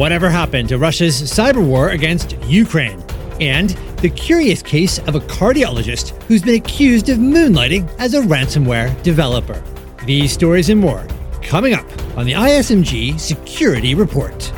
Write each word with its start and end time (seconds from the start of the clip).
Whatever 0.00 0.30
happened 0.30 0.70
to 0.70 0.78
Russia's 0.78 1.20
cyber 1.20 1.62
war 1.62 1.90
against 1.90 2.34
Ukraine? 2.44 3.04
And 3.38 3.68
the 3.98 4.08
curious 4.08 4.62
case 4.62 4.98
of 5.00 5.14
a 5.14 5.20
cardiologist 5.20 6.22
who's 6.22 6.40
been 6.40 6.54
accused 6.54 7.10
of 7.10 7.18
moonlighting 7.18 7.86
as 7.98 8.14
a 8.14 8.22
ransomware 8.22 9.02
developer. 9.02 9.62
These 10.06 10.32
stories 10.32 10.70
and 10.70 10.80
more 10.80 11.06
coming 11.42 11.74
up 11.74 11.84
on 12.16 12.24
the 12.24 12.32
ISMG 12.32 13.20
Security 13.20 13.94
Report. 13.94 14.50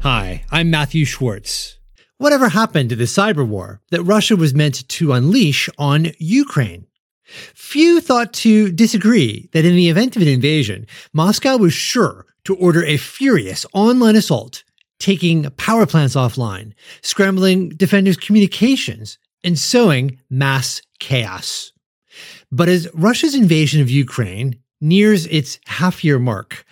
Hi, 0.00 0.42
I'm 0.50 0.70
Matthew 0.70 1.04
Schwartz. 1.04 1.76
Whatever 2.16 2.48
happened 2.48 2.88
to 2.88 2.96
the 2.96 3.04
cyber 3.04 3.46
war 3.46 3.82
that 3.90 4.02
Russia 4.02 4.36
was 4.36 4.54
meant 4.54 4.88
to 4.88 5.12
unleash 5.12 5.68
on 5.76 6.12
Ukraine? 6.16 6.86
Few 7.24 8.00
thought 8.00 8.32
to 8.34 8.70
disagree 8.70 9.48
that 9.52 9.64
in 9.64 9.76
the 9.76 9.88
event 9.88 10.16
of 10.16 10.22
an 10.22 10.28
invasion, 10.28 10.86
Moscow 11.12 11.56
was 11.56 11.72
sure 11.72 12.26
to 12.44 12.54
order 12.56 12.84
a 12.84 12.96
furious 12.96 13.64
online 13.72 14.16
assault, 14.16 14.64
taking 14.98 15.50
power 15.52 15.86
plants 15.86 16.14
offline, 16.14 16.72
scrambling 17.02 17.70
defenders' 17.70 18.16
communications, 18.16 19.18
and 19.42 19.58
sowing 19.58 20.18
mass 20.30 20.82
chaos. 21.00 21.72
But 22.50 22.68
as 22.68 22.88
Russia's 22.94 23.34
invasion 23.34 23.80
of 23.80 23.90
Ukraine 23.90 24.60
nears 24.80 25.26
its 25.26 25.58
half 25.66 26.04
year 26.04 26.18
mark, 26.18 26.64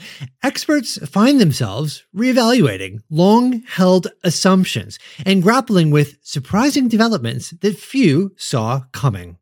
experts 0.43 0.99
find 1.09 1.41
themselves 1.41 2.05
reevaluating 2.15 3.01
long 3.11 3.63
held 3.63 4.09
assumptions 4.23 4.99
and 5.25 5.43
grappling 5.43 5.91
with 5.91 6.19
surprising 6.23 6.89
developments 6.89 7.51
that 7.63 7.79
few 7.79 8.33
saw 8.37 8.83
coming. 8.93 9.39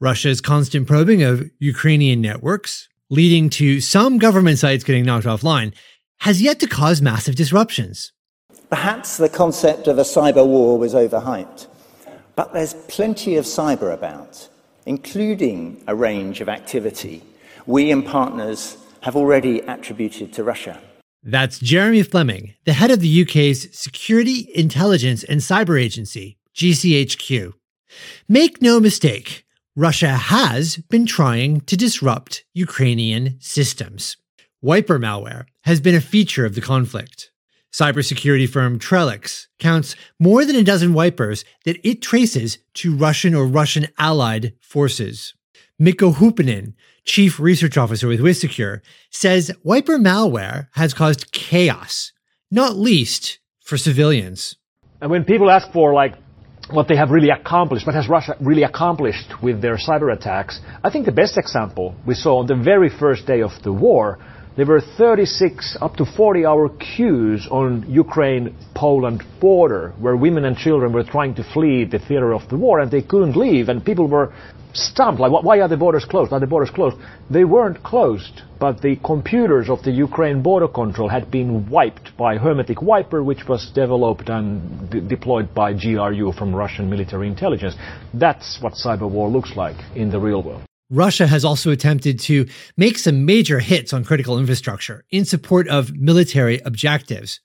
Russia's 0.00 0.40
constant 0.40 0.86
probing 0.86 1.22
of 1.22 1.50
Ukrainian 1.58 2.20
networks, 2.20 2.88
leading 3.10 3.50
to 3.50 3.80
some 3.80 4.18
government 4.18 4.58
sites 4.58 4.84
getting 4.84 5.04
knocked 5.04 5.26
offline, 5.26 5.72
has 6.18 6.42
yet 6.42 6.60
to 6.60 6.66
cause 6.66 7.02
massive 7.02 7.36
disruptions. 7.36 8.12
Perhaps 8.70 9.16
the 9.16 9.28
concept 9.28 9.86
of 9.86 9.98
a 9.98 10.02
cyber 10.02 10.46
war 10.46 10.78
was 10.78 10.94
overhyped, 10.94 11.66
but 12.34 12.52
there's 12.52 12.74
plenty 12.88 13.36
of 13.36 13.44
cyber 13.44 13.92
about, 13.92 14.48
including 14.86 15.82
a 15.86 15.94
range 15.94 16.40
of 16.40 16.48
activity 16.48 17.22
we 17.66 17.90
and 17.90 18.06
partners 18.06 18.76
have 19.00 19.16
already 19.16 19.60
attributed 19.60 20.32
to 20.32 20.44
Russia. 20.44 20.80
That's 21.22 21.58
Jeremy 21.58 22.04
Fleming, 22.04 22.54
the 22.64 22.72
head 22.72 22.92
of 22.92 23.00
the 23.00 23.22
UK's 23.22 23.76
Security, 23.76 24.48
Intelligence 24.54 25.24
and 25.24 25.40
Cyber 25.40 25.80
Agency, 25.80 26.38
GCHQ. 26.54 27.52
Make 28.28 28.62
no 28.62 28.78
mistake, 28.78 29.44
Russia 29.78 30.12
has 30.12 30.78
been 30.88 31.04
trying 31.04 31.60
to 31.60 31.76
disrupt 31.76 32.44
Ukrainian 32.54 33.36
systems. 33.40 34.16
Wiper 34.62 34.98
malware 34.98 35.44
has 35.64 35.82
been 35.82 35.94
a 35.94 36.00
feature 36.00 36.46
of 36.46 36.54
the 36.54 36.62
conflict. 36.62 37.30
Cybersecurity 37.74 38.48
firm 38.48 38.78
Trellix 38.78 39.48
counts 39.58 39.94
more 40.18 40.46
than 40.46 40.56
a 40.56 40.62
dozen 40.62 40.94
wipers 40.94 41.44
that 41.66 41.76
it 41.86 42.00
traces 42.00 42.56
to 42.72 42.96
Russian 42.96 43.34
or 43.34 43.46
Russian 43.46 43.88
allied 43.98 44.54
forces. 44.62 45.34
Mikko 45.78 46.12
Hypponen, 46.12 46.72
chief 47.04 47.38
research 47.38 47.76
officer 47.76 48.08
with 48.08 48.20
WithSecure, 48.20 48.80
says 49.10 49.52
wiper 49.62 49.98
malware 49.98 50.68
has 50.72 50.94
caused 50.94 51.32
chaos, 51.32 52.12
not 52.50 52.76
least 52.76 53.40
for 53.60 53.76
civilians. 53.76 54.56
And 55.02 55.10
when 55.10 55.22
people 55.22 55.50
ask 55.50 55.70
for 55.70 55.92
like 55.92 56.14
what 56.70 56.88
they 56.88 56.96
have 56.96 57.10
really 57.10 57.30
accomplished, 57.30 57.86
what 57.86 57.94
has 57.94 58.08
Russia 58.08 58.36
really 58.40 58.64
accomplished 58.64 59.32
with 59.42 59.62
their 59.62 59.76
cyber 59.76 60.12
attacks, 60.12 60.60
I 60.82 60.90
think 60.90 61.06
the 61.06 61.12
best 61.12 61.38
example 61.38 61.94
we 62.06 62.14
saw 62.14 62.38
on 62.38 62.46
the 62.46 62.56
very 62.56 62.88
first 62.88 63.26
day 63.26 63.42
of 63.42 63.52
the 63.62 63.72
war, 63.72 64.18
there 64.56 64.66
were 64.66 64.80
36 64.80 65.76
up 65.80 65.96
to 65.96 66.06
40 66.06 66.46
hour 66.46 66.70
queues 66.70 67.46
on 67.50 67.84
Ukraine-Poland 67.88 69.22
border 69.38 69.92
where 69.98 70.16
women 70.16 70.46
and 70.46 70.56
children 70.56 70.92
were 70.92 71.04
trying 71.04 71.34
to 71.34 71.44
flee 71.44 71.84
the 71.84 71.98
theater 71.98 72.32
of 72.32 72.48
the 72.48 72.56
war 72.56 72.80
and 72.80 72.90
they 72.90 73.02
couldn't 73.02 73.36
leave 73.36 73.68
and 73.68 73.84
people 73.84 74.08
were 74.08 74.32
stumped. 74.76 75.20
Like, 75.20 75.30
why 75.30 75.60
are 75.60 75.68
the 75.68 75.76
borders 75.76 76.04
closed? 76.04 76.32
Are 76.32 76.40
the 76.40 76.46
borders 76.46 76.70
closed? 76.70 76.96
They 77.30 77.44
weren't 77.44 77.82
closed, 77.82 78.42
but 78.60 78.82
the 78.82 78.96
computers 78.96 79.68
of 79.68 79.82
the 79.82 79.90
Ukraine 79.90 80.42
border 80.42 80.68
control 80.68 81.08
had 81.08 81.30
been 81.30 81.68
wiped 81.68 82.16
by 82.16 82.36
Hermetic 82.36 82.82
Wiper, 82.82 83.22
which 83.22 83.48
was 83.48 83.70
developed 83.74 84.28
and 84.28 84.90
de- 84.90 85.00
deployed 85.00 85.54
by 85.54 85.72
GRU 85.72 86.32
from 86.32 86.54
Russian 86.54 86.88
military 86.88 87.26
intelligence. 87.26 87.74
That's 88.14 88.58
what 88.60 88.74
cyber 88.74 89.08
war 89.10 89.28
looks 89.28 89.56
like 89.56 89.76
in 89.94 90.10
the 90.10 90.20
real 90.20 90.42
world. 90.42 90.62
Russia 90.90 91.26
has 91.26 91.44
also 91.44 91.70
attempted 91.72 92.20
to 92.20 92.46
make 92.76 92.96
some 92.96 93.24
major 93.24 93.58
hits 93.58 93.92
on 93.92 94.04
critical 94.04 94.38
infrastructure 94.38 95.04
in 95.10 95.24
support 95.24 95.66
of 95.66 95.96
military 95.96 96.60
objectives. 96.60 97.40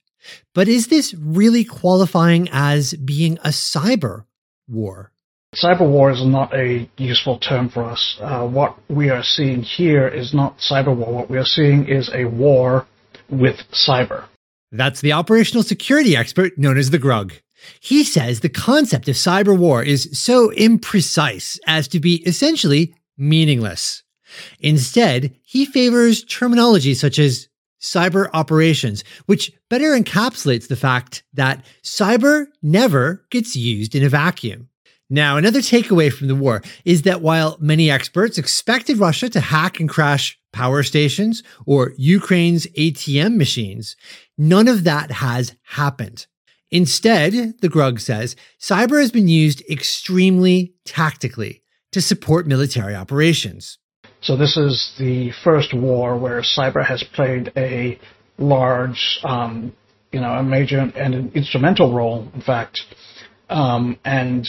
But 0.53 0.67
is 0.67 0.87
this 0.87 1.15
really 1.15 1.63
qualifying 1.63 2.49
as 2.51 2.93
being 2.93 3.39
a 3.39 3.49
cyber 3.49 4.25
war? 4.67 5.11
Cyber 5.55 5.85
war 5.85 6.09
is 6.11 6.23
not 6.23 6.55
a 6.55 6.89
useful 6.97 7.37
term 7.37 7.67
for 7.67 7.83
us. 7.83 8.17
Uh, 8.21 8.47
what 8.47 8.77
we 8.89 9.09
are 9.09 9.21
seeing 9.21 9.63
here 9.63 10.07
is 10.07 10.33
not 10.33 10.57
cyber 10.59 10.95
war. 10.95 11.11
What 11.11 11.29
we 11.29 11.37
are 11.37 11.45
seeing 11.45 11.89
is 11.89 12.09
a 12.13 12.23
war 12.23 12.85
with 13.29 13.57
cyber. 13.73 14.23
That's 14.71 15.01
the 15.01 15.11
operational 15.11 15.63
security 15.63 16.15
expert 16.15 16.57
known 16.57 16.77
as 16.77 16.89
the 16.89 16.99
grugq. 16.99 17.41
He 17.81 18.05
says 18.05 18.39
the 18.39 18.47
concept 18.47 19.09
of 19.09 19.15
cyber 19.15 19.57
war 19.57 19.83
is 19.83 20.09
so 20.13 20.51
imprecise 20.51 21.59
as 21.67 21.89
to 21.89 21.99
be 21.99 22.23
essentially 22.25 22.95
meaningless. 23.17 24.03
Instead, 24.61 25.35
he 25.43 25.65
favors 25.65 26.23
terminology 26.23 26.93
such 26.93 27.19
as 27.19 27.49
cyber 27.81 28.29
operations, 28.33 29.03
which 29.25 29.51
better 29.69 29.99
encapsulates 29.99 30.69
the 30.69 30.77
fact 30.77 31.23
that 31.33 31.65
cyber 31.83 32.45
never 32.61 33.25
gets 33.29 33.53
used 33.57 33.95
in 33.95 34.05
a 34.05 34.09
vacuum. 34.09 34.69
Now, 35.13 35.35
another 35.35 35.59
takeaway 35.59 36.09
from 36.09 36.29
the 36.29 36.35
war 36.35 36.61
is 36.85 37.01
that 37.01 37.21
while 37.21 37.57
many 37.59 37.91
experts 37.91 38.37
expected 38.37 38.97
Russia 38.97 39.29
to 39.31 39.41
hack 39.41 39.81
and 39.81 39.89
crash 39.89 40.39
power 40.53 40.83
stations 40.83 41.43
or 41.65 41.91
Ukraine's 41.97 42.65
ATM 42.77 43.35
machines, 43.35 43.97
none 44.37 44.69
of 44.69 44.85
that 44.85 45.11
has 45.11 45.53
happened. 45.63 46.27
Instead, 46.71 47.33
the 47.59 47.67
grugq 47.67 47.99
says, 47.99 48.37
cyber 48.57 49.01
has 49.01 49.11
been 49.11 49.27
used 49.27 49.61
extremely 49.69 50.75
tactically 50.85 51.61
to 51.91 52.01
support 52.01 52.47
military 52.47 52.95
operations. 52.95 53.79
So 54.21 54.37
this 54.37 54.55
is 54.55 54.93
the 54.97 55.31
first 55.43 55.73
war 55.73 56.17
where 56.17 56.41
cyber 56.41 56.85
has 56.85 57.03
played 57.03 57.51
a 57.57 57.99
large, 58.37 59.19
um, 59.25 59.73
you 60.13 60.21
know, 60.21 60.31
a 60.35 60.43
major 60.43 60.79
and 60.79 61.13
an 61.13 61.31
instrumental 61.35 61.93
role, 61.93 62.29
in 62.33 62.41
fact. 62.41 62.79
Um, 63.49 63.99
and 64.05 64.47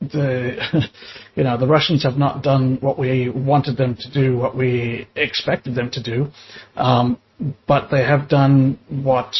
the 0.00 0.88
you 1.34 1.44
know 1.44 1.56
the 1.56 1.66
Russians 1.66 2.02
have 2.04 2.16
not 2.16 2.42
done 2.42 2.78
what 2.80 2.98
we 2.98 3.28
wanted 3.28 3.76
them 3.76 3.96
to 3.96 4.10
do, 4.10 4.36
what 4.36 4.56
we 4.56 5.06
expected 5.16 5.74
them 5.74 5.90
to 5.90 6.02
do, 6.02 6.30
um, 6.76 7.18
but 7.66 7.90
they 7.90 8.04
have 8.04 8.28
done 8.28 8.78
what 8.88 9.34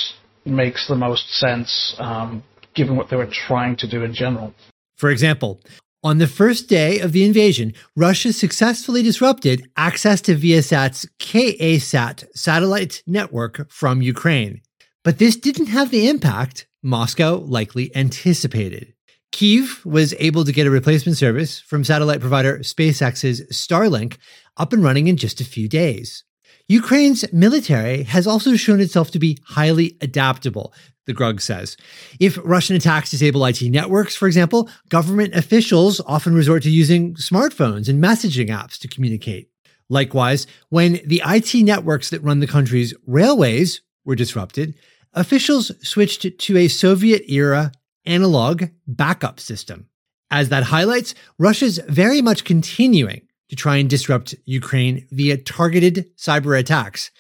makes 0.45 0.89
the 0.89 0.95
most 0.95 1.31
sense 1.35 1.95
um, 1.99 2.43
given 2.75 2.97
what 2.97 3.11
they 3.11 3.17
were 3.17 3.31
trying 3.31 3.77
to 3.77 3.89
do 3.89 4.03
in 4.03 4.15
general. 4.15 4.55
For 4.97 5.11
example, 5.11 5.61
on 6.03 6.19
the 6.19 6.29
first 6.29 6.69
day 6.69 7.01
of 7.01 7.13
the 7.13 7.25
invasion, 7.25 7.75
Russia 7.97 8.33
successfully 8.33 9.03
disrupted 9.03 9.69
access 9.77 10.21
to 10.23 10.37
Viasat's 10.37 11.09
KA-SAT 11.19 12.25
satellite 12.35 13.03
network 13.07 13.69
from 13.71 14.01
Ukraine. 14.01 14.61
But 15.03 15.19
this 15.19 15.37
didn't 15.37 15.67
have 15.67 15.91
the 15.91 16.09
impact 16.09 16.67
Moscow 16.83 17.37
likely 17.37 17.95
anticipated. 17.97 18.95
Kiev 19.33 19.85
was 19.85 20.15
able 20.19 20.45
to 20.45 20.53
get 20.53 20.67
a 20.67 20.71
replacement 20.71 21.19
service 21.19 21.61
from 21.61 21.85
satellite 21.85 22.21
provider 22.21 22.59
SpaceX's 22.59 23.43
Starlink 23.53 24.17
up 24.57 24.73
and 24.73 24.83
running 24.83 25.07
in 25.07 25.17
just 25.17 25.41
a 25.41 25.45
few 25.45 25.69
days. 25.69 26.25
Ukraine's 26.69 27.31
military 27.33 28.03
has 28.03 28.27
also 28.27 28.55
shown 28.55 28.81
itself 28.81 29.11
to 29.13 29.19
be 29.19 29.39
highly 29.45 29.97
adaptable, 30.03 30.75
the 31.07 31.15
grugq 31.15 31.41
says. 31.41 31.79
If 32.21 32.39
Russian 32.45 32.77
attacks 32.77 33.11
disable 33.11 33.45
IT 33.47 33.63
networks, 33.63 34.15
for 34.15 34.27
example, 34.27 34.69
government 34.91 35.35
officials 35.35 36.01
often 36.07 36.35
resort 36.35 36.63
to 36.65 36.71
using 36.71 37.15
smartphones 37.15 37.89
and 37.89 38.03
messaging 38.03 38.51
apps 38.51 38.79
to 38.81 38.89
communicate. 38.89 39.51
Likewise, 39.89 40.47
when 40.69 41.01
the 41.07 41.23
IT 41.25 41.55
networks 41.65 42.11
that 42.11 42.23
run 42.23 42.41
the 42.41 42.47
country's 42.47 42.93
railways 43.07 43.81
were 44.05 44.15
disrupted, 44.15 44.75
officials 45.15 45.73
switched 45.87 46.39
to 46.39 46.59
a 46.59 46.69
Soviet 46.69 47.23
era 47.29 47.73
analog 48.09 48.65
backup 48.87 49.39
system. 49.39 49.89
As 50.31 50.49
that 50.49 50.65
highlights, 50.65 51.15
Russia's 51.39 51.79
very 51.89 52.21
much 52.21 52.45
continuing 52.45 53.23
to 53.49 53.57
try 53.57 53.77
and 53.77 53.89
disrupt 53.89 54.35
Ukraine 54.45 55.07
via 55.11 55.39
targeted 55.39 56.17
cyber 56.17 56.59
attacks. 56.59 57.11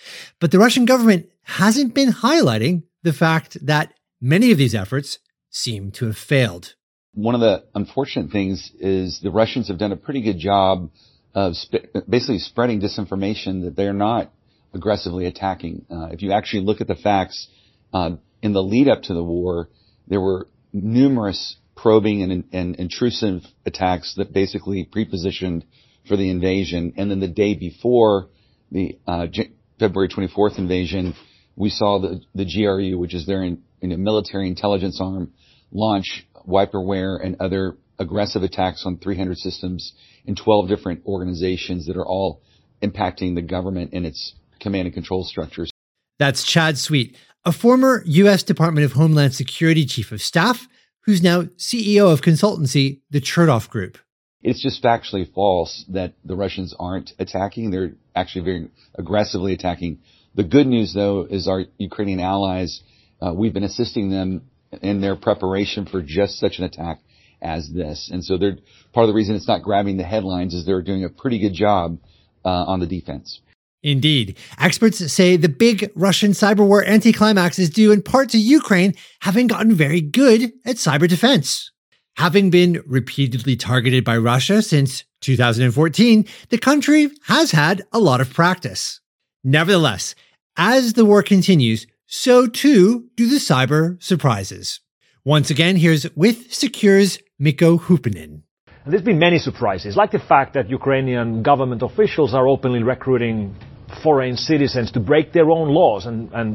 But 0.40 0.50
the 0.50 0.58
Russian 0.58 0.84
government 0.84 1.26
hasn't 1.42 1.94
been 1.94 2.12
highlighting 2.12 2.82
the 3.02 3.12
fact 3.12 3.56
that 3.66 3.94
many 4.20 4.50
of 4.50 4.58
these 4.58 4.74
efforts 4.74 5.18
seem 5.50 5.90
to 5.92 6.06
have 6.06 6.18
failed. 6.18 6.74
One 7.14 7.34
of 7.34 7.40
the 7.40 7.64
unfortunate 7.74 8.30
things 8.30 8.70
is 8.78 9.20
the 9.22 9.30
Russians 9.30 9.68
have 9.68 9.78
done 9.78 9.92
a 9.92 9.96
pretty 9.96 10.20
good 10.22 10.38
job 10.38 10.90
of 11.34 11.56
sp- 11.56 11.88
basically 12.08 12.38
spreading 12.38 12.80
disinformation 12.80 13.64
that 13.64 13.74
they're 13.76 13.92
not 13.94 14.30
aggressively 14.74 15.24
attacking. 15.24 15.86
Uh, 15.90 16.08
if 16.12 16.22
you 16.22 16.32
actually 16.32 16.62
look 16.62 16.80
at 16.80 16.86
the 16.86 16.94
facts, 16.94 17.48
uh, 17.92 18.10
in 18.42 18.52
the 18.52 18.62
lead 18.62 18.88
up 18.88 19.02
to 19.04 19.14
the 19.14 19.24
war, 19.24 19.68
there 20.06 20.20
were 20.20 20.48
numerous 20.72 21.56
probing 21.76 22.22
and, 22.22 22.44
and 22.52 22.76
intrusive 22.76 23.42
attacks 23.64 24.14
that 24.16 24.32
basically 24.32 24.88
prepositioned 24.94 25.62
for 26.06 26.16
the 26.16 26.30
invasion. 26.30 26.94
And 26.96 27.10
then 27.10 27.20
the 27.20 27.28
day 27.28 27.54
before 27.54 28.28
the 28.72 28.98
uh, 29.06 29.26
J- 29.28 29.52
February 29.78 30.08
24th 30.08 30.58
invasion, 30.58 31.14
we 31.56 31.70
saw 31.70 32.00
the, 32.00 32.20
the 32.34 32.44
GRU, 32.44 32.98
which 32.98 33.14
is 33.14 33.26
their 33.26 33.42
in, 33.42 33.62
in 33.80 34.02
military 34.02 34.48
intelligence 34.48 34.98
arm, 35.00 35.32
launch 35.70 36.26
wiperware 36.48 37.24
and 37.24 37.36
other 37.40 37.76
aggressive 37.98 38.42
attacks 38.42 38.84
on 38.86 38.98
300 38.98 39.36
systems 39.36 39.92
in 40.24 40.34
12 40.34 40.68
different 40.68 41.04
organizations 41.06 41.86
that 41.86 41.96
are 41.96 42.06
all 42.06 42.42
impacting 42.82 43.34
the 43.34 43.42
government 43.42 43.90
and 43.92 44.06
its 44.06 44.34
command 44.60 44.86
and 44.86 44.94
control 44.94 45.24
structures. 45.24 45.70
That's 46.18 46.44
Chad 46.44 46.78
Sweet, 46.78 47.16
a 47.48 47.52
former 47.52 48.02
U.S. 48.04 48.42
Department 48.42 48.84
of 48.84 48.92
Homeland 48.92 49.32
Security 49.32 49.86
Chief 49.86 50.12
of 50.12 50.20
Staff, 50.20 50.68
who's 51.06 51.22
now 51.22 51.44
CEO 51.56 52.12
of 52.12 52.20
consultancy, 52.20 53.00
the 53.10 53.22
Chertoff 53.22 53.70
Group. 53.70 53.96
It's 54.42 54.62
just 54.62 54.82
factually 54.84 55.32
false 55.32 55.86
that 55.88 56.12
the 56.26 56.36
Russians 56.36 56.74
aren't 56.78 57.12
attacking. 57.18 57.70
They're 57.70 57.92
actually 58.14 58.44
very 58.44 58.68
aggressively 58.94 59.54
attacking. 59.54 60.00
The 60.34 60.44
good 60.44 60.66
news, 60.66 60.92
though, 60.92 61.24
is 61.24 61.48
our 61.48 61.64
Ukrainian 61.78 62.20
allies, 62.20 62.82
uh, 63.22 63.32
we've 63.34 63.54
been 63.54 63.64
assisting 63.64 64.10
them 64.10 64.42
in 64.82 65.00
their 65.00 65.16
preparation 65.16 65.86
for 65.86 66.02
just 66.02 66.38
such 66.38 66.58
an 66.58 66.64
attack 66.64 67.00
as 67.40 67.70
this. 67.72 68.10
And 68.12 68.22
so 68.22 68.36
they're 68.36 68.58
part 68.92 69.04
of 69.04 69.08
the 69.08 69.14
reason 69.14 69.36
it's 69.36 69.48
not 69.48 69.62
grabbing 69.62 69.96
the 69.96 70.04
headlines 70.04 70.52
is 70.52 70.66
they're 70.66 70.82
doing 70.82 71.04
a 71.04 71.08
pretty 71.08 71.38
good 71.38 71.54
job 71.54 71.98
uh, 72.44 72.48
on 72.48 72.80
the 72.80 72.86
defense. 72.86 73.40
Indeed. 73.82 74.36
Experts 74.58 75.12
say 75.12 75.36
the 75.36 75.48
big 75.48 75.90
Russian 75.94 76.32
cyber 76.32 76.66
war 76.66 76.84
anticlimax 76.84 77.58
is 77.58 77.70
due 77.70 77.92
in 77.92 78.02
part 78.02 78.28
to 78.30 78.38
Ukraine 78.38 78.94
having 79.20 79.46
gotten 79.46 79.72
very 79.72 80.00
good 80.00 80.52
at 80.64 80.76
cyber 80.76 81.08
defense. 81.08 81.70
Having 82.16 82.50
been 82.50 82.82
repeatedly 82.84 83.54
targeted 83.54 84.04
by 84.04 84.16
Russia 84.16 84.60
since 84.62 85.04
2014, 85.20 86.26
the 86.48 86.58
country 86.58 87.10
has 87.24 87.52
had 87.52 87.82
a 87.92 88.00
lot 88.00 88.20
of 88.20 88.32
practice. 88.32 89.00
Nevertheless, 89.44 90.16
as 90.56 90.94
the 90.94 91.04
war 91.04 91.22
continues, 91.22 91.86
so 92.06 92.48
too 92.48 93.08
do 93.16 93.28
the 93.28 93.36
cyber 93.36 94.02
surprises. 94.02 94.80
Once 95.24 95.50
again, 95.50 95.76
here's 95.76 96.06
WithSecure's 96.06 97.20
Mikko 97.38 97.78
Hypponen. 97.78 98.42
There's 98.88 99.02
been 99.02 99.18
many 99.18 99.38
surprises, 99.38 99.96
like 99.96 100.12
the 100.12 100.18
fact 100.18 100.54
that 100.54 100.70
Ukrainian 100.70 101.42
government 101.42 101.82
officials 101.82 102.32
are 102.32 102.48
openly 102.48 102.82
recruiting 102.82 103.54
foreign 104.02 104.38
citizens 104.38 104.92
to 104.92 105.00
break 105.00 105.34
their 105.34 105.50
own 105.50 105.68
laws 105.68 106.06
and, 106.06 106.32
and 106.32 106.48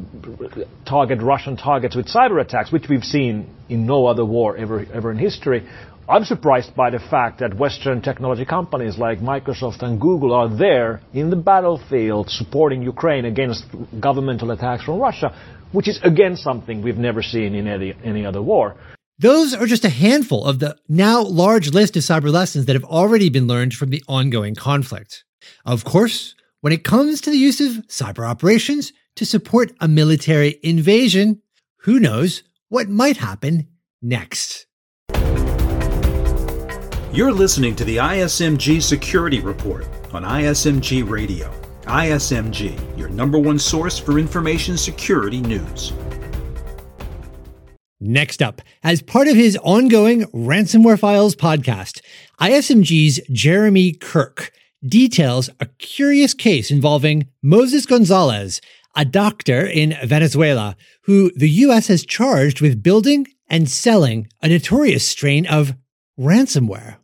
target 0.83 1.21
Russian 1.21 1.57
targets 1.57 1.95
with 1.95 2.07
cyber 2.07 2.41
attacks, 2.41 2.71
which 2.71 2.89
we've 2.89 3.03
seen 3.03 3.47
in 3.69 3.85
no 3.85 4.07
other 4.07 4.25
war 4.25 4.57
ever, 4.57 4.83
ever 4.91 5.11
in 5.11 5.19
history. 5.19 5.67
I'm 6.09 6.25
surprised 6.25 6.75
by 6.75 6.89
the 6.89 6.97
fact 6.97 7.39
that 7.41 7.55
Western 7.55 8.01
technology 8.01 8.45
companies 8.45 8.97
like 8.97 9.19
Microsoft 9.19 9.83
and 9.83 10.01
Google 10.01 10.33
are 10.33 10.49
there 10.49 11.01
in 11.13 11.29
the 11.29 11.35
battlefield 11.35 12.31
supporting 12.31 12.81
Ukraine 12.81 13.25
against 13.25 13.63
governmental 13.99 14.49
attacks 14.49 14.83
from 14.83 14.99
Russia, 14.99 15.29
which 15.71 15.87
is 15.87 15.99
again 16.01 16.35
something 16.35 16.81
we've 16.81 16.97
never 16.97 17.21
seen 17.21 17.53
in 17.53 17.67
any, 17.67 17.93
any 18.03 18.25
other 18.25 18.41
war. 18.41 18.75
Those 19.23 19.53
are 19.53 19.65
just 19.65 19.85
a 19.85 19.89
handful 19.89 20.43
of 20.43 20.59
the 20.59 20.75
now 20.89 21.21
large 21.21 21.69
list 21.69 21.95
of 21.95 22.03
cyber 22.03 22.29
lessons 22.29 22.65
that 22.65 22.75
have 22.75 22.83
already 22.83 23.29
been 23.29 23.47
learned 23.47 23.73
from 23.73 23.89
the 23.89 24.03
ongoing 24.05 24.53
conflict. 24.53 25.23
Of 25.65 25.85
course, 25.85 26.35
when 26.59 26.73
it 26.73 26.83
comes 26.83 27.21
to 27.21 27.29
the 27.29 27.37
use 27.37 27.61
of 27.61 27.87
cyber 27.87 28.27
operations 28.27 28.91
to 29.15 29.25
support 29.25 29.71
a 29.79 29.87
military 29.87 30.59
invasion, 30.61 31.41
who 31.83 32.01
knows 32.01 32.43
what 32.67 32.89
might 32.89 33.15
happen 33.15 33.69
next. 34.01 34.65
You're 37.13 37.31
listening 37.31 37.77
to 37.77 37.85
the 37.85 37.95
ISMG 37.95 38.81
Security 38.81 39.39
Report 39.39 39.87
on 40.11 40.23
ISMG 40.23 41.09
Radio. 41.09 41.49
ISMG, 41.83 42.77
your 42.97 43.07
number 43.07 43.39
one 43.39 43.57
source 43.57 43.97
for 43.97 44.19
information 44.19 44.77
security 44.77 45.39
news. 45.39 45.93
Next 48.05 48.41
up, 48.41 48.61
as 48.83 49.01
part 49.01 49.29
of 49.29 49.37
his 49.37 49.57
ongoing 49.63 50.23
Ransomware 50.33 50.99
Files 50.99 51.37
podcast, 51.37 52.01
ISMG's 52.37 53.21
Jeremy 53.31 53.93
Kirk 53.93 54.51
details 54.85 55.49
a 55.61 55.67
curious 55.77 56.33
case 56.33 56.69
involving 56.69 57.29
Moses 57.41 57.85
Gonzalez, 57.85 58.59
a 58.93 59.05
doctor 59.05 59.65
in 59.65 59.95
Venezuela 60.03 60.75
who 61.03 61.31
the 61.37 61.49
US 61.49 61.87
has 61.87 62.05
charged 62.05 62.59
with 62.59 62.83
building 62.83 63.25
and 63.47 63.69
selling 63.69 64.27
a 64.41 64.49
notorious 64.49 65.07
strain 65.07 65.45
of 65.45 65.73
ransomware. 66.19 66.97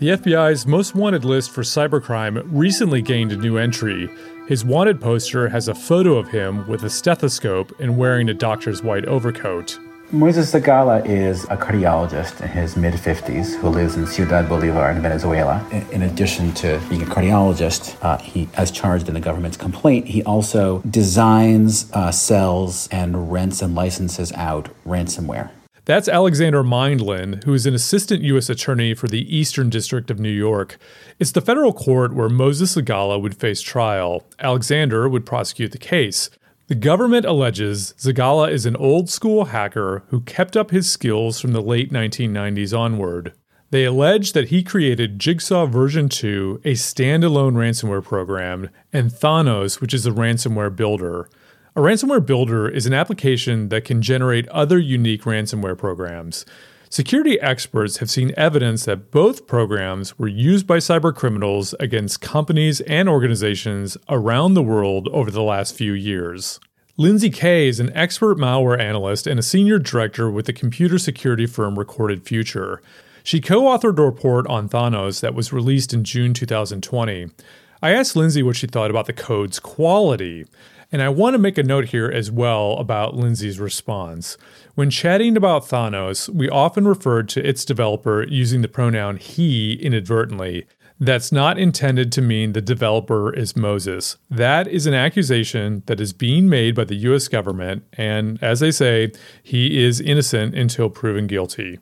The 0.00 0.08
FBI's 0.08 0.66
most 0.66 0.94
wanted 0.94 1.24
list 1.24 1.52
for 1.52 1.62
cybercrime 1.62 2.42
recently 2.50 3.00
gained 3.00 3.32
a 3.32 3.36
new 3.36 3.56
entry 3.56 4.10
his 4.52 4.66
wanted 4.66 5.00
poster 5.00 5.48
has 5.48 5.66
a 5.66 5.74
photo 5.74 6.18
of 6.18 6.28
him 6.28 6.68
with 6.68 6.84
a 6.84 6.90
stethoscope 6.90 7.72
and 7.80 7.96
wearing 7.96 8.28
a 8.28 8.34
doctor's 8.34 8.82
white 8.82 9.06
overcoat. 9.06 9.78
Moises 10.12 10.52
Zagala 10.52 11.02
is 11.06 11.44
a 11.44 11.56
cardiologist 11.56 12.42
in 12.42 12.48
his 12.48 12.76
mid 12.76 12.92
50s 12.92 13.58
who 13.58 13.70
lives 13.70 13.96
in 13.96 14.06
Ciudad 14.06 14.50
Bolivar 14.50 14.90
in 14.90 15.00
Venezuela. 15.00 15.66
In 15.90 16.02
addition 16.02 16.52
to 16.52 16.78
being 16.90 17.00
a 17.00 17.06
cardiologist, 17.06 17.96
uh, 18.02 18.18
he, 18.18 18.46
as 18.58 18.70
charged 18.70 19.08
in 19.08 19.14
the 19.14 19.20
government's 19.20 19.56
complaint, 19.56 20.06
he 20.06 20.22
also 20.24 20.80
designs, 20.80 21.90
uh, 21.94 22.12
sells, 22.12 22.88
and 22.88 23.32
rents 23.32 23.62
and 23.62 23.74
licenses 23.74 24.32
out 24.32 24.68
ransomware. 24.86 25.48
That's 25.84 26.08
Alexander 26.08 26.62
Mindlin, 26.62 27.42
who 27.42 27.54
is 27.54 27.66
an 27.66 27.74
assistant 27.74 28.22
U.S. 28.22 28.48
attorney 28.48 28.94
for 28.94 29.08
the 29.08 29.36
Eastern 29.36 29.68
District 29.68 30.12
of 30.12 30.20
New 30.20 30.30
York. 30.30 30.78
It's 31.18 31.32
the 31.32 31.40
federal 31.40 31.72
court 31.72 32.14
where 32.14 32.28
Moses 32.28 32.76
Zagala 32.76 33.20
would 33.20 33.36
face 33.36 33.60
trial. 33.60 34.24
Alexander 34.38 35.08
would 35.08 35.26
prosecute 35.26 35.72
the 35.72 35.78
case. 35.78 36.30
The 36.68 36.76
government 36.76 37.26
alleges 37.26 37.94
Zagala 37.98 38.52
is 38.52 38.64
an 38.64 38.76
old 38.76 39.10
school 39.10 39.46
hacker 39.46 40.04
who 40.10 40.20
kept 40.20 40.56
up 40.56 40.70
his 40.70 40.88
skills 40.88 41.40
from 41.40 41.50
the 41.50 41.60
late 41.60 41.92
1990s 41.92 42.78
onward. 42.78 43.32
They 43.70 43.84
allege 43.84 44.34
that 44.34 44.50
he 44.50 44.62
created 44.62 45.18
Jigsaw 45.18 45.66
version 45.66 46.08
2, 46.08 46.60
a 46.64 46.74
standalone 46.74 47.54
ransomware 47.54 48.04
program, 48.04 48.70
and 48.92 49.10
Thanos, 49.10 49.80
which 49.80 49.94
is 49.94 50.06
a 50.06 50.12
ransomware 50.12 50.76
builder. 50.76 51.28
A 51.74 51.80
ransomware 51.80 52.24
builder 52.24 52.68
is 52.68 52.84
an 52.84 52.92
application 52.92 53.70
that 53.70 53.86
can 53.86 54.02
generate 54.02 54.46
other 54.48 54.78
unique 54.78 55.22
ransomware 55.22 55.78
programs. 55.78 56.44
Security 56.90 57.40
experts 57.40 57.96
have 57.96 58.10
seen 58.10 58.34
evidence 58.36 58.84
that 58.84 59.10
both 59.10 59.46
programs 59.46 60.18
were 60.18 60.28
used 60.28 60.66
by 60.66 60.76
cybercriminals 60.76 61.72
against 61.80 62.20
companies 62.20 62.82
and 62.82 63.08
organizations 63.08 63.96
around 64.10 64.52
the 64.52 64.62
world 64.62 65.08
over 65.12 65.30
the 65.30 65.42
last 65.42 65.74
few 65.74 65.94
years. 65.94 66.60
Lindsay 66.98 67.30
Kaye 67.30 67.68
is 67.68 67.80
an 67.80 67.90
expert 67.96 68.36
malware 68.36 68.78
analyst 68.78 69.26
and 69.26 69.40
a 69.40 69.42
senior 69.42 69.78
director 69.78 70.30
with 70.30 70.44
the 70.44 70.52
computer 70.52 70.98
security 70.98 71.46
firm 71.46 71.78
Recorded 71.78 72.26
Future. 72.26 72.82
She 73.24 73.40
co 73.40 73.62
authored 73.62 73.98
a 73.98 74.02
report 74.02 74.46
on 74.48 74.68
Thanos 74.68 75.20
that 75.20 75.34
was 75.34 75.54
released 75.54 75.94
in 75.94 76.04
June 76.04 76.34
2020. 76.34 77.30
I 77.82 77.90
asked 77.90 78.14
Lindsay 78.14 78.44
what 78.44 78.54
she 78.54 78.68
thought 78.68 78.90
about 78.90 79.06
the 79.06 79.12
code's 79.12 79.58
quality. 79.58 80.46
And 80.92 81.02
I 81.02 81.08
want 81.08 81.34
to 81.34 81.38
make 81.38 81.58
a 81.58 81.64
note 81.64 81.86
here 81.86 82.08
as 82.08 82.30
well 82.30 82.76
about 82.78 83.16
Lindsay's 83.16 83.58
response. 83.58 84.36
When 84.74 84.88
chatting 84.88 85.36
about 85.36 85.64
Thanos, 85.64 86.28
we 86.28 86.48
often 86.48 86.86
referred 86.86 87.28
to 87.30 87.44
its 87.44 87.64
developer 87.64 88.24
using 88.28 88.62
the 88.62 88.68
pronoun 88.68 89.16
he 89.16 89.72
inadvertently. 89.72 90.66
That's 91.00 91.32
not 91.32 91.58
intended 91.58 92.12
to 92.12 92.22
mean 92.22 92.52
the 92.52 92.60
developer 92.60 93.34
is 93.34 93.56
Moses. 93.56 94.16
That 94.30 94.68
is 94.68 94.86
an 94.86 94.94
accusation 94.94 95.82
that 95.86 96.00
is 96.00 96.12
being 96.12 96.48
made 96.48 96.76
by 96.76 96.84
the 96.84 96.94
US 96.94 97.26
government, 97.26 97.84
and 97.94 98.40
as 98.40 98.60
they 98.60 98.70
say, 98.70 99.10
he 99.42 99.82
is 99.82 100.00
innocent 100.00 100.54
until 100.54 100.88
proven 100.88 101.26
guilty. 101.26 101.80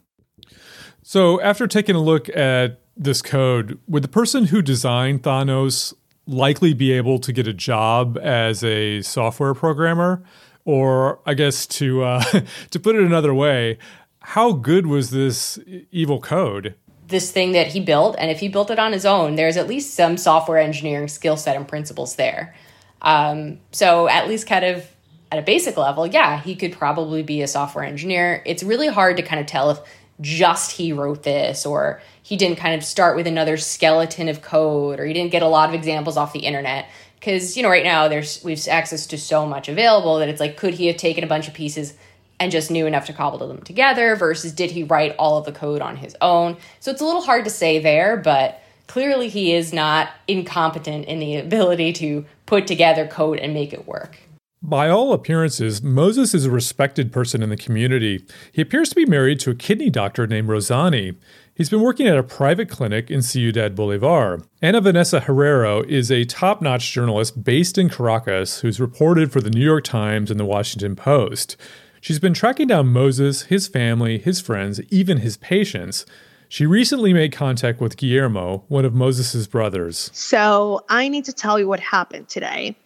So, 1.10 1.40
after 1.40 1.66
taking 1.66 1.96
a 1.96 2.00
look 2.00 2.28
at 2.36 2.78
this 2.96 3.20
code, 3.20 3.80
would 3.88 4.04
the 4.04 4.08
person 4.08 4.44
who 4.44 4.62
designed 4.62 5.24
Thanos 5.24 5.92
likely 6.28 6.72
be 6.72 6.92
able 6.92 7.18
to 7.18 7.32
get 7.32 7.48
a 7.48 7.52
job 7.52 8.16
as 8.22 8.62
a 8.62 9.02
software 9.02 9.52
programmer? 9.52 10.22
Or 10.64 11.18
I 11.26 11.34
guess 11.34 11.66
to 11.66 12.04
uh, 12.04 12.22
to 12.70 12.78
put 12.78 12.94
it 12.94 13.02
another 13.02 13.34
way, 13.34 13.78
how 14.20 14.52
good 14.52 14.86
was 14.86 15.10
this 15.10 15.58
evil 15.90 16.20
code? 16.20 16.76
This 17.08 17.32
thing 17.32 17.50
that 17.50 17.66
he 17.66 17.80
built, 17.80 18.14
and 18.16 18.30
if 18.30 18.38
he 18.38 18.46
built 18.46 18.70
it 18.70 18.78
on 18.78 18.92
his 18.92 19.04
own, 19.04 19.34
there's 19.34 19.56
at 19.56 19.66
least 19.66 19.94
some 19.94 20.16
software 20.16 20.58
engineering 20.58 21.08
skill 21.08 21.36
set 21.36 21.56
and 21.56 21.66
principles 21.66 22.14
there. 22.14 22.54
Um, 23.02 23.58
so 23.72 24.08
at 24.08 24.28
least 24.28 24.46
kind 24.46 24.64
of 24.64 24.86
at 25.32 25.40
a 25.40 25.42
basic 25.42 25.76
level, 25.76 26.06
yeah, 26.06 26.40
he 26.40 26.54
could 26.54 26.72
probably 26.72 27.24
be 27.24 27.42
a 27.42 27.48
software 27.48 27.84
engineer. 27.84 28.44
It's 28.46 28.62
really 28.62 28.88
hard 28.88 29.16
to 29.16 29.24
kind 29.24 29.40
of 29.40 29.46
tell 29.46 29.70
if 29.70 29.80
just 30.20 30.72
he 30.72 30.92
wrote 30.92 31.22
this 31.22 31.64
or 31.64 32.00
he 32.22 32.36
didn't 32.36 32.58
kind 32.58 32.74
of 32.74 32.84
start 32.84 33.16
with 33.16 33.26
another 33.26 33.56
skeleton 33.56 34.28
of 34.28 34.42
code 34.42 35.00
or 35.00 35.06
he 35.06 35.12
didn't 35.12 35.32
get 35.32 35.42
a 35.42 35.48
lot 35.48 35.68
of 35.68 35.74
examples 35.74 36.16
off 36.16 36.32
the 36.32 36.40
internet. 36.40 36.86
Because 37.18 37.56
you 37.56 37.62
know 37.62 37.68
right 37.68 37.84
now 37.84 38.08
there's 38.08 38.42
we've 38.42 38.66
access 38.68 39.06
to 39.08 39.18
so 39.18 39.46
much 39.46 39.68
available 39.68 40.18
that 40.18 40.28
it's 40.28 40.40
like 40.40 40.56
could 40.56 40.74
he 40.74 40.86
have 40.86 40.96
taken 40.96 41.24
a 41.24 41.26
bunch 41.26 41.48
of 41.48 41.54
pieces 41.54 41.94
and 42.38 42.50
just 42.50 42.70
knew 42.70 42.86
enough 42.86 43.06
to 43.06 43.12
cobble 43.12 43.46
them 43.46 43.60
together 43.62 44.16
versus 44.16 44.52
did 44.52 44.70
he 44.70 44.84
write 44.84 45.14
all 45.18 45.36
of 45.36 45.44
the 45.44 45.52
code 45.52 45.82
on 45.82 45.96
his 45.96 46.16
own? 46.20 46.56
So 46.80 46.90
it's 46.90 47.02
a 47.02 47.04
little 47.04 47.22
hard 47.22 47.44
to 47.44 47.50
say 47.50 47.78
there 47.78 48.16
but 48.16 48.62
clearly 48.86 49.28
he 49.28 49.52
is 49.52 49.72
not 49.72 50.10
incompetent 50.26 51.06
in 51.06 51.18
the 51.18 51.36
ability 51.36 51.92
to 51.94 52.24
put 52.46 52.66
together 52.66 53.06
code 53.06 53.38
and 53.38 53.52
make 53.52 53.72
it 53.72 53.86
work 53.86 54.18
by 54.62 54.90
all 54.90 55.12
appearances, 55.12 55.82
Moses 55.82 56.34
is 56.34 56.44
a 56.44 56.50
respected 56.50 57.12
person 57.12 57.42
in 57.42 57.48
the 57.48 57.56
community. 57.56 58.24
He 58.52 58.60
appears 58.60 58.90
to 58.90 58.94
be 58.94 59.06
married 59.06 59.40
to 59.40 59.50
a 59.50 59.54
kidney 59.54 59.88
doctor 59.88 60.26
named 60.26 60.48
Rosani. 60.48 61.16
He's 61.54 61.70
been 61.70 61.80
working 61.80 62.06
at 62.06 62.18
a 62.18 62.22
private 62.22 62.68
clinic 62.68 63.10
in 63.10 63.22
Ciudad 63.22 63.74
Bolivar. 63.74 64.42
Ana 64.60 64.80
Vanessa 64.80 65.20
Herrero 65.20 65.86
is 65.86 66.10
a 66.10 66.24
top 66.24 66.60
notch 66.60 66.92
journalist 66.92 67.42
based 67.42 67.78
in 67.78 67.88
Caracas 67.88 68.60
who's 68.60 68.80
reported 68.80 69.32
for 69.32 69.40
the 69.40 69.50
New 69.50 69.64
York 69.64 69.84
Times 69.84 70.30
and 70.30 70.38
the 70.38 70.44
Washington 70.44 70.94
Post. 70.94 71.56
She's 72.02 72.18
been 72.18 72.34
tracking 72.34 72.68
down 72.68 72.88
Moses, 72.88 73.42
his 73.42 73.66
family, 73.66 74.18
his 74.18 74.40
friends, 74.40 74.80
even 74.90 75.18
his 75.18 75.36
patients. 75.36 76.06
She 76.48 76.66
recently 76.66 77.12
made 77.12 77.32
contact 77.32 77.80
with 77.80 77.96
Guillermo, 77.96 78.64
one 78.68 78.84
of 78.84 78.94
Moses's 78.94 79.46
brothers. 79.46 80.10
So 80.12 80.84
I 80.88 81.08
need 81.08 81.24
to 81.26 81.32
tell 81.32 81.58
you 81.58 81.68
what 81.68 81.80
happened 81.80 82.28
today 82.28 82.76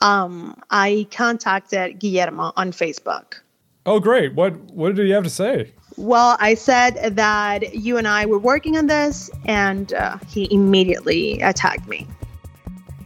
um, 0.00 0.54
I 0.70 1.06
contacted 1.10 1.98
Guillermo 1.98 2.52
on 2.56 2.72
Facebook. 2.72 3.40
Oh, 3.86 4.00
great. 4.00 4.34
What 4.34 4.54
what 4.72 4.94
did 4.94 5.06
he 5.06 5.12
have 5.12 5.24
to 5.24 5.30
say? 5.30 5.72
Well, 5.96 6.36
I 6.38 6.54
said 6.54 7.16
that 7.16 7.74
you 7.74 7.96
and 7.96 8.06
I 8.06 8.26
were 8.26 8.38
working 8.38 8.76
on 8.76 8.86
this, 8.86 9.30
and 9.46 9.92
uh, 9.94 10.18
he 10.28 10.46
immediately 10.52 11.40
attacked 11.40 11.88
me. 11.88 12.06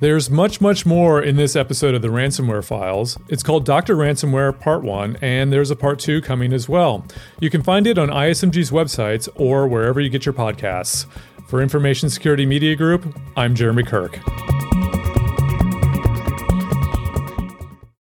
There's 0.00 0.28
much, 0.28 0.60
much 0.60 0.84
more 0.84 1.22
in 1.22 1.36
this 1.36 1.54
episode 1.54 1.94
of 1.94 2.02
the 2.02 2.08
Ransomware 2.08 2.64
Files. 2.64 3.16
It's 3.28 3.44
called 3.44 3.64
Dr. 3.64 3.94
Ransomware 3.94 4.58
Part 4.58 4.82
1, 4.82 5.18
and 5.22 5.52
there's 5.52 5.70
a 5.70 5.76
Part 5.76 6.00
2 6.00 6.20
coming 6.22 6.52
as 6.52 6.68
well. 6.68 7.06
You 7.40 7.50
can 7.50 7.62
find 7.62 7.86
it 7.86 7.98
on 7.98 8.08
ISMG's 8.08 8.72
websites 8.72 9.28
or 9.36 9.68
wherever 9.68 10.00
you 10.00 10.10
get 10.10 10.26
your 10.26 10.32
podcasts. 10.32 11.06
For 11.46 11.62
Information 11.62 12.10
Security 12.10 12.46
Media 12.46 12.74
Group, 12.74 13.16
I'm 13.36 13.54
Jeremy 13.54 13.84
Kirk. 13.84 14.18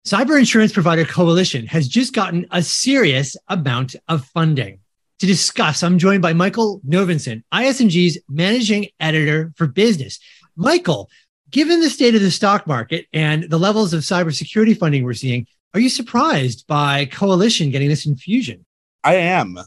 Cyber 0.06 0.38
insurance 0.38 0.72
provider 0.72 1.04
Coalition 1.04 1.66
has 1.66 1.88
just 1.88 2.14
gotten 2.14 2.46
a 2.52 2.62
serious 2.62 3.36
amount 3.48 3.96
of 4.08 4.24
funding. 4.24 4.78
To 5.18 5.26
discuss, 5.26 5.82
I'm 5.82 5.98
joined 5.98 6.22
by 6.22 6.32
Michael 6.32 6.80
Novinson, 6.88 7.42
ISMG's 7.52 8.20
managing 8.30 8.90
editor 9.00 9.52
for 9.56 9.66
business. 9.66 10.20
Michael, 10.56 11.10
given 11.50 11.80
the 11.82 11.90
state 11.90 12.14
of 12.14 12.22
the 12.22 12.30
stock 12.30 12.68
market 12.68 13.08
and 13.14 13.50
the 13.50 13.58
levels 13.58 13.94
of 13.94 14.02
cybersecurity 14.02 14.78
funding 14.78 15.04
we're 15.04 15.16
seeing, 15.16 15.48
are 15.74 15.80
you 15.80 15.90
surprised 15.90 16.68
by 16.68 17.06
Coalition 17.06 17.72
getting 17.72 17.90
this 17.90 18.06
infusion? 18.06 18.64
I 19.04 19.16
am. 19.16 19.58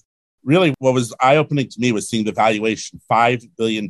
Really, 0.44 0.72
what 0.78 0.94
was 0.94 1.12
eye 1.18 1.38
opening 1.38 1.68
to 1.68 1.80
me 1.80 1.90
was 1.90 2.08
seeing 2.08 2.24
the 2.24 2.30
valuation 2.30 3.00
$5 3.10 3.44
billion. 3.56 3.88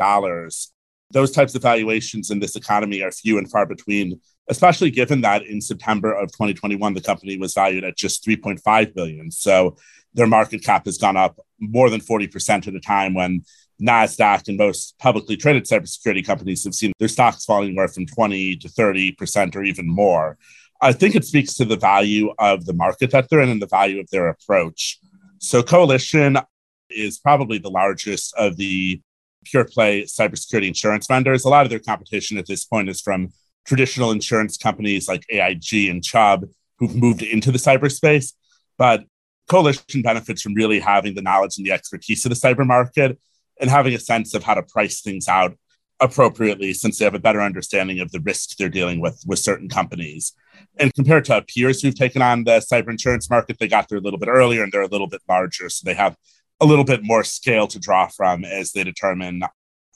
Those 1.11 1.31
types 1.31 1.55
of 1.55 1.61
valuations 1.61 2.31
in 2.31 2.39
this 2.39 2.57
economy 2.57 3.03
are 3.03 3.13
few 3.13 3.37
and 3.37 3.51
far 3.51 3.67
between 3.67 4.19
especially 4.49 4.91
given 4.91 5.21
that 5.23 5.43
in 5.47 5.61
September 5.61 6.13
of 6.13 6.31
2021 6.33 6.95
the 6.95 7.01
company 7.01 7.39
was 7.39 7.55
valued 7.55 7.85
at 7.85 7.97
just 7.97 8.25
3.5 8.25 8.95
billion. 8.95 9.31
So 9.31 9.77
their 10.15 10.27
market 10.27 10.65
cap 10.65 10.87
has 10.87 10.99
gone 10.99 11.17
up 11.17 11.39
more 11.61 11.91
than 11.91 12.01
40% 12.01 12.67
at 12.67 12.75
a 12.75 12.81
time 12.81 13.15
when 13.15 13.43
NASDAQ 13.81 14.49
and 14.49 14.59
most 14.59 14.99
publicly 14.99 15.37
traded 15.37 15.65
cybersecurity 15.65 16.27
companies 16.27 16.65
have 16.65 16.75
seen 16.75 16.93
their 16.99 17.09
stocks 17.09 17.45
falling 17.45 17.69
anywhere 17.69 17.89
from 17.89 18.07
20 18.07 18.57
to 18.57 18.69
30% 18.69 19.55
or 19.55 19.63
even 19.63 19.87
more. 19.87 20.37
I 20.81 20.93
think 20.93 21.15
it 21.15 21.25
speaks 21.25 21.55
to 21.55 21.65
the 21.65 21.77
value 21.77 22.33
of 22.39 22.65
the 22.65 22.73
market 22.73 23.11
that 23.11 23.29
they're 23.29 23.41
in 23.41 23.49
and 23.49 23.63
the 23.63 23.67
value 23.67 24.01
of 24.01 24.09
their 24.11 24.29
approach. 24.29 24.99
So, 25.39 25.63
Coalition 25.63 26.39
is 26.89 27.19
probably 27.19 27.59
the 27.59 27.71
largest 27.71 28.35
of 28.37 28.57
the 28.57 29.01
pure 29.45 29.65
play 29.65 30.03
cybersecurity 30.03 30.69
insurance 30.69 31.07
vendors. 31.07 31.45
A 31.45 31.49
lot 31.49 31.67
of 31.67 31.71
their 31.71 31.79
competition 31.79 32.39
at 32.39 32.47
this 32.47 32.65
point 32.65 32.89
is 32.89 33.01
from 33.01 33.33
traditional 33.69 34.11
insurance 34.11 34.57
companies 34.57 35.09
like 35.09 35.25
AIG 35.29 35.91
and 35.91 36.03
Chubb 36.03 36.47
who've 36.79 36.97
moved 36.97 37.23
into 37.23 37.53
the 37.53 37.59
cyberspace. 37.59 38.33
But 38.79 39.05
Coalition 39.49 40.03
benefits 40.03 40.43
from 40.43 40.55
really 40.55 40.79
having 40.81 41.15
the 41.15 41.23
knowledge 41.23 41.57
and 41.57 41.67
the 41.67 41.73
expertise 41.73 42.25
of 42.25 42.31
the 42.31 42.37
cyber 42.37 42.67
market 42.67 43.19
and 43.61 43.71
having 43.71 43.95
a 43.95 43.99
sense 43.99 44.35
of 44.35 44.45
how 44.45 44.55
to 44.55 44.63
price 44.63 45.01
things 45.01 45.27
out 45.29 45.57
appropriately 46.01 46.73
since 46.73 46.99
they 46.99 47.05
have 47.05 47.15
a 47.15 47.19
better 47.19 47.41
understanding 47.41 47.99
of 47.99 48.13
the 48.13 48.21
risks 48.21 48.55
they're 48.55 48.69
dealing 48.69 49.01
with 49.01 49.21
with 49.27 49.39
certain 49.39 49.69
companies. 49.69 50.33
And 50.79 50.95
compared 50.95 51.25
to 51.27 51.43
peers 51.43 51.83
who've 51.83 51.95
taken 51.95 52.23
on 52.23 52.45
the 52.45 52.61
cyber 52.61 52.91
insurance 52.91 53.29
market, 53.29 53.59
they 53.59 53.69
got 53.69 53.89
there 53.89 53.99
a 53.99 54.01
little 54.01 54.19
bit 54.19 54.29
earlier 54.29 54.63
and 54.63 54.71
they're 54.71 54.83
a 54.83 54.87
little 54.87 55.09
bit 55.09 55.23
larger. 55.29 55.69
So 55.71 55.83
they 55.85 55.95
have 55.95 56.17
a 56.61 56.67
little 56.67 56.85
bit 56.85 57.03
more 57.03 57.25
scale 57.25 57.67
to 57.69 57.79
draw 57.79 58.07
from 58.09 58.45
as 58.45 58.73
they 58.73 58.85
determine 58.85 59.43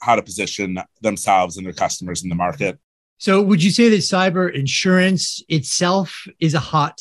how 0.01 0.15
to 0.15 0.21
position 0.21 0.79
themselves 1.01 1.57
and 1.57 1.65
their 1.65 1.73
customers 1.73 2.23
in 2.23 2.29
the 2.29 2.35
market. 2.35 2.79
So, 3.23 3.41
would 3.41 3.63
you 3.63 3.71
say 3.71 3.87
that 3.87 4.01
cyber 4.01 4.53
insurance 4.53 5.41
itself 5.47 6.27
is 6.41 6.55
a 6.55 6.59
hot 6.59 6.99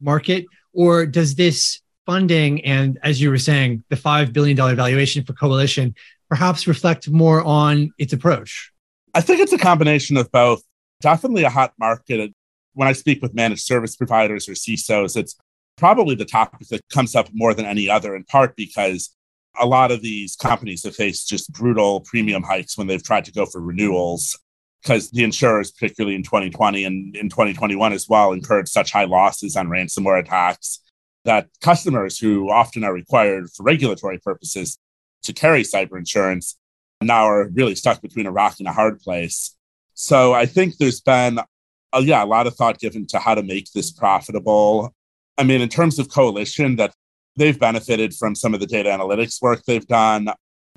market, 0.00 0.46
or 0.72 1.04
does 1.04 1.34
this 1.34 1.80
funding 2.06 2.64
and, 2.64 2.96
as 3.02 3.20
you 3.20 3.28
were 3.28 3.38
saying, 3.38 3.82
the 3.88 3.96
$5 3.96 4.32
billion 4.32 4.56
valuation 4.56 5.24
for 5.24 5.32
Coalition 5.32 5.96
perhaps 6.28 6.68
reflect 6.68 7.10
more 7.10 7.42
on 7.42 7.92
its 7.98 8.12
approach? 8.12 8.70
I 9.14 9.20
think 9.20 9.40
it's 9.40 9.52
a 9.52 9.58
combination 9.58 10.16
of 10.16 10.30
both. 10.30 10.62
Definitely 11.00 11.42
a 11.42 11.50
hot 11.50 11.72
market. 11.76 12.32
When 12.74 12.86
I 12.86 12.92
speak 12.92 13.20
with 13.20 13.34
managed 13.34 13.62
service 13.62 13.96
providers 13.96 14.48
or 14.48 14.52
CISOs, 14.52 15.16
it's 15.16 15.36
probably 15.76 16.14
the 16.14 16.24
topic 16.24 16.68
that 16.68 16.82
comes 16.92 17.16
up 17.16 17.30
more 17.32 17.52
than 17.52 17.66
any 17.66 17.90
other, 17.90 18.14
in 18.14 18.22
part 18.22 18.54
because 18.54 19.10
a 19.58 19.66
lot 19.66 19.90
of 19.90 20.02
these 20.02 20.36
companies 20.36 20.84
have 20.84 20.94
faced 20.94 21.28
just 21.28 21.52
brutal 21.52 21.98
premium 22.02 22.44
hikes 22.44 22.78
when 22.78 22.86
they've 22.86 23.02
tried 23.02 23.24
to 23.24 23.32
go 23.32 23.44
for 23.44 23.60
renewals 23.60 24.38
because 24.84 25.10
the 25.10 25.24
insurers, 25.24 25.72
particularly 25.72 26.14
in 26.14 26.22
2020 26.22 26.84
and 26.84 27.16
in 27.16 27.30
2021 27.30 27.94
as 27.94 28.06
well, 28.06 28.32
incurred 28.32 28.68
such 28.68 28.92
high 28.92 29.04
losses 29.04 29.56
on 29.56 29.68
ransomware 29.68 30.20
attacks 30.20 30.80
that 31.24 31.48
customers 31.62 32.18
who 32.18 32.50
often 32.50 32.84
are 32.84 32.92
required 32.92 33.50
for 33.50 33.62
regulatory 33.62 34.18
purposes 34.18 34.78
to 35.22 35.32
carry 35.32 35.62
cyber 35.62 35.96
insurance 35.96 36.58
now 37.00 37.24
are 37.24 37.48
really 37.54 37.74
stuck 37.74 38.02
between 38.02 38.26
a 38.26 38.30
rock 38.30 38.56
and 38.58 38.68
a 38.68 38.72
hard 38.72 39.00
place. 39.00 39.56
So 39.94 40.34
I 40.34 40.44
think 40.44 40.76
there's 40.76 41.00
been, 41.00 41.38
uh, 41.38 42.02
yeah, 42.02 42.22
a 42.22 42.26
lot 42.26 42.46
of 42.46 42.54
thought 42.54 42.78
given 42.78 43.06
to 43.06 43.18
how 43.18 43.34
to 43.34 43.42
make 43.42 43.72
this 43.72 43.90
profitable. 43.90 44.94
I 45.38 45.44
mean, 45.44 45.62
in 45.62 45.70
terms 45.70 45.98
of 45.98 46.10
coalition, 46.10 46.76
that 46.76 46.94
they've 47.36 47.58
benefited 47.58 48.12
from 48.14 48.34
some 48.34 48.52
of 48.52 48.60
the 48.60 48.66
data 48.66 48.90
analytics 48.90 49.40
work 49.40 49.62
they've 49.64 49.86
done 49.86 50.28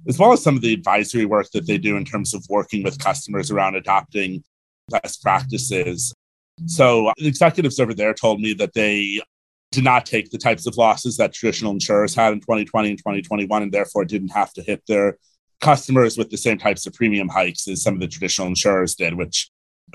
as 0.07 0.19
well 0.19 0.33
as 0.33 0.43
some 0.43 0.55
of 0.55 0.61
the 0.61 0.73
advisory 0.73 1.25
work 1.25 1.49
that 1.51 1.67
they 1.67 1.77
do 1.77 1.97
in 1.97 2.05
terms 2.05 2.33
of 2.33 2.45
working 2.49 2.83
with 2.83 2.99
customers 2.99 3.51
around 3.51 3.75
adopting 3.75 4.43
best 4.89 5.21
practices. 5.21 6.13
So, 6.65 7.11
the 7.17 7.27
executives 7.27 7.79
over 7.79 7.93
there 7.93 8.13
told 8.13 8.41
me 8.41 8.53
that 8.55 8.73
they 8.73 9.21
did 9.71 9.83
not 9.83 10.05
take 10.05 10.29
the 10.29 10.37
types 10.37 10.65
of 10.65 10.77
losses 10.77 11.17
that 11.17 11.33
traditional 11.33 11.71
insurers 11.71 12.15
had 12.15 12.33
in 12.33 12.39
2020 12.39 12.89
and 12.89 12.97
2021, 12.97 13.63
and 13.63 13.71
therefore 13.71 14.05
didn't 14.05 14.29
have 14.29 14.53
to 14.53 14.63
hit 14.63 14.81
their 14.87 15.17
customers 15.59 16.17
with 16.17 16.29
the 16.29 16.37
same 16.37 16.57
types 16.57 16.85
of 16.85 16.93
premium 16.93 17.27
hikes 17.27 17.67
as 17.67 17.81
some 17.81 17.95
of 17.95 17.99
the 17.99 18.07
traditional 18.07 18.47
insurers 18.47 18.95
did, 18.95 19.13
which 19.13 19.49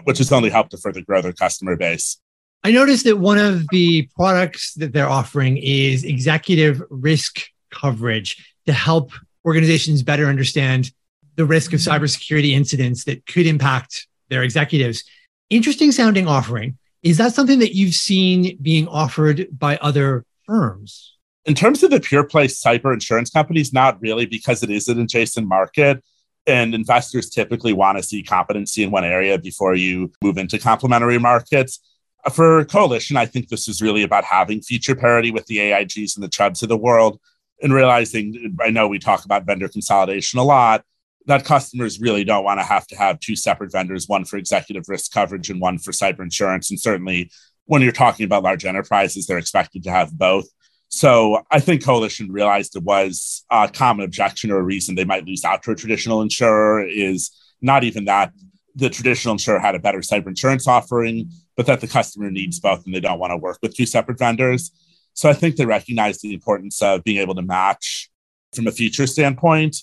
which 0.05 0.19
has 0.19 0.33
only 0.33 0.51
helped 0.51 0.71
to 0.71 0.79
further 0.79 1.03
grow 1.03 1.21
their 1.21 1.33
customer 1.33 1.77
base. 1.77 2.19
I 2.65 2.71
noticed 2.71 3.05
that 3.05 3.19
one 3.19 3.39
of 3.39 3.67
the 3.71 4.09
products 4.15 4.75
that 4.75 4.93
they're 4.93 5.09
offering 5.09 5.59
is 5.59 6.05
executive 6.05 6.83
risk 6.91 7.43
coverage 7.71 8.57
to 8.67 8.73
help 8.73 9.13
organizations 9.45 10.03
better 10.03 10.27
understand 10.27 10.91
the 11.37 11.45
risk 11.45 11.73
of 11.73 11.81
cybersecurity 11.81 12.51
incidents 12.51 13.05
that 13.05 13.27
could 13.27 13.47
impact 13.47 14.07
their 14.29 14.43
executives. 14.43 15.05
Interesting 15.51 15.93
sounding 15.93 16.27
offering. 16.27 16.79
Is 17.03 17.19
that 17.19 17.35
something 17.35 17.59
that 17.59 17.75
you've 17.75 17.95
seen 17.95 18.57
being 18.63 18.87
offered 18.89 19.49
by 19.59 19.77
other 19.79 20.25
firms? 20.47 21.17
In 21.45 21.55
terms 21.55 21.83
of 21.83 21.91
the 21.91 22.01
pure 22.01 22.23
play 22.23 22.47
cyber 22.47 22.93
insurance 22.93 23.31
companies, 23.31 23.73
not 23.73 24.01
really, 24.01 24.27
because 24.27 24.63
it 24.63 24.71
is 24.71 24.89
an 24.89 25.01
adjacent 25.01 25.49
market. 25.49 26.03
And 26.47 26.75
investors 26.75 27.31
typically 27.31 27.73
want 27.73 27.99
to 27.99 28.03
see 28.03 28.23
competency 28.23 28.83
in 28.83 28.91
one 28.91 29.05
area 29.05 29.39
before 29.39 29.75
you 29.75 30.13
move 30.23 30.39
into 30.39 30.59
complementary 30.59 31.19
markets. 31.19 31.81
For 32.33 32.65
Coalition, 32.65 33.17
I 33.17 33.27
think 33.27 33.49
this 33.49 33.69
is 33.69 33.83
really 33.83 34.03
about 34.03 34.25
having 34.25 34.61
feature 34.61 34.95
parity 34.95 35.31
with 35.31 35.47
the 35.47 35.59
AIGs 35.59 36.17
and 36.17 36.23
the 36.23 36.29
Chubbs 36.29 36.63
of 36.63 36.69
the 36.69 36.77
world 36.77 37.21
and 37.63 37.73
realizing 37.73 38.57
I 38.61 38.71
know 38.71 38.89
we 38.89 38.99
talk 38.99 39.25
about 39.25 39.47
vendor 39.47 39.69
consolidation 39.69 40.39
a 40.39 40.45
lot, 40.45 40.85
that 41.27 41.45
customers 41.45 42.01
really 42.01 42.25
don't 42.25 42.45
want 42.45 42.61
to 42.61 42.65
have 42.65 42.87
to 42.89 42.97
have 42.97 43.21
two 43.21 43.37
separate 43.37 43.71
vendors, 43.71 44.09
one 44.09 44.25
for 44.25 44.37
executive 44.37 44.89
risk 44.89 45.13
coverage 45.13 45.51
and 45.51 45.61
one 45.61 45.79
for 45.79 45.93
cyber 45.93 46.21
insurance. 46.21 46.71
And 46.71 46.81
certainly 46.81 47.31
when 47.67 47.81
you're 47.83 47.93
talking 47.93 48.25
about 48.25 48.43
large 48.43 48.65
enterprises, 48.65 49.27
they're 49.27 49.39
expected 49.39 49.85
to 49.85 49.91
have 49.91 50.13
both. 50.19 50.47
So 50.89 51.43
I 51.51 51.61
think 51.61 51.85
Coalition 51.85 52.31
realized 52.31 52.77
it 52.77 52.83
was 52.83 53.45
a 53.51 53.69
common 53.73 54.05
objection 54.05 54.51
or 54.51 54.59
a 54.59 54.63
reason 54.63 54.95
they 54.95 55.05
might 55.05 55.25
lose 55.25 55.45
out 55.45 55.63
to 55.63 55.71
a 55.71 55.77
traditional 55.77 56.21
insurer 56.21 56.87
is 56.87 57.31
not 57.63 57.85
even 57.85 58.05
that 58.07 58.33
the 58.75 58.91
traditional 58.91 59.33
insurer 59.33 59.59
had 59.59 59.75
a 59.75 59.79
better 59.79 60.01
cyber 60.01 60.27
insurance 60.27 60.67
offering, 60.67 61.31
but 61.57 61.67
that 61.67 61.81
the 61.81 61.87
customer 61.87 62.31
needs 62.31 62.59
both 62.59 62.85
and 62.85 62.95
they 62.95 63.01
don't 63.01 63.19
want 63.19 63.31
to 63.31 63.37
work 63.37 63.59
with 63.63 63.75
two 63.75 63.87
separate 63.87 64.19
vendors. 64.19 64.73
So 65.15 65.29
I 65.29 65.33
think 65.33 65.57
they 65.57 65.67
recognize 65.67 66.21
the 66.21 66.35
importance 66.35 66.83
of 66.83 67.05
being 67.05 67.19
able 67.19 67.35
to 67.35 67.43
match 67.43 68.11
from 68.55 68.67
a 68.67 68.73
feature 68.73 69.07
standpoint. 69.07 69.77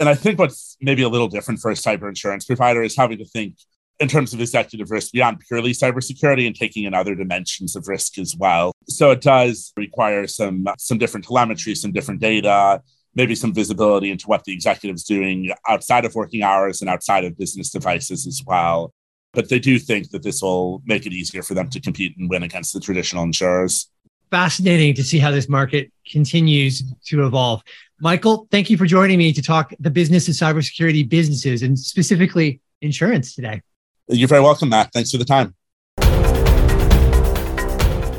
And 0.00 0.08
I 0.08 0.14
think 0.14 0.38
what's 0.38 0.76
maybe 0.80 1.02
a 1.02 1.08
little 1.08 1.28
different 1.28 1.60
for 1.60 1.70
a 1.70 1.74
cyber 1.74 2.08
insurance 2.08 2.44
provider 2.44 2.82
is 2.82 2.96
having 2.96 3.18
to 3.18 3.24
think 3.24 3.56
in 4.00 4.08
terms 4.08 4.34
of 4.34 4.40
executive 4.40 4.90
risk 4.90 5.12
beyond 5.12 5.38
purely 5.40 5.72
cybersecurity 5.72 6.46
and 6.46 6.56
taking 6.56 6.84
in 6.84 6.94
other 6.94 7.14
dimensions 7.14 7.76
of 7.76 7.86
risk 7.86 8.18
as 8.18 8.34
well. 8.36 8.72
So 8.88 9.12
it 9.12 9.20
does 9.20 9.72
require 9.76 10.26
some 10.26 10.66
some 10.78 10.98
different 10.98 11.26
telemetry, 11.26 11.74
some 11.76 11.92
different 11.92 12.20
data, 12.20 12.82
maybe 13.14 13.34
some 13.34 13.54
visibility 13.54 14.10
into 14.10 14.26
what 14.26 14.44
the 14.44 14.52
executive's 14.52 15.04
doing 15.04 15.52
outside 15.68 16.04
of 16.04 16.14
working 16.14 16.42
hours 16.42 16.80
and 16.80 16.90
outside 16.90 17.24
of 17.24 17.38
business 17.38 17.70
devices 17.70 18.26
as 18.26 18.42
well. 18.44 18.92
But 19.32 19.48
they 19.48 19.58
do 19.58 19.78
think 19.78 20.10
that 20.10 20.22
this 20.22 20.42
will 20.42 20.82
make 20.84 21.06
it 21.06 21.12
easier 21.12 21.42
for 21.42 21.54
them 21.54 21.68
to 21.70 21.80
compete 21.80 22.16
and 22.18 22.28
win 22.28 22.42
against 22.42 22.74
the 22.74 22.80
traditional 22.80 23.22
insurers. 23.22 23.88
Fascinating 24.32 24.94
to 24.94 25.04
see 25.04 25.18
how 25.18 25.30
this 25.30 25.46
market 25.46 25.92
continues 26.10 26.82
to 27.04 27.26
evolve. 27.26 27.62
Michael, 28.00 28.48
thank 28.50 28.70
you 28.70 28.78
for 28.78 28.86
joining 28.86 29.18
me 29.18 29.30
to 29.30 29.42
talk 29.42 29.74
the 29.78 29.90
business 29.90 30.26
of 30.26 30.32
cybersecurity 30.32 31.06
businesses 31.06 31.62
and 31.62 31.78
specifically 31.78 32.58
insurance 32.80 33.34
today. 33.34 33.60
You're 34.08 34.28
very 34.28 34.40
welcome, 34.40 34.70
Matt. 34.70 34.90
Thanks 34.94 35.10
for 35.10 35.18
the 35.18 35.26
time. 35.26 35.54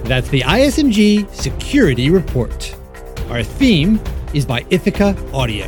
That's 0.06 0.30
the 0.30 0.42
ISMG 0.42 1.28
Security 1.34 2.12
Report. 2.12 2.78
Our 3.30 3.42
theme 3.42 4.00
is 4.36 4.46
by 4.46 4.64
Ithaca 4.70 5.18
Audio. 5.34 5.66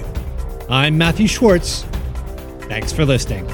I'm 0.70 0.96
Matthew 0.96 1.26
Schwartz. 1.26 1.86
Thanks 2.70 2.94
for 2.94 3.04
listening. 3.04 3.48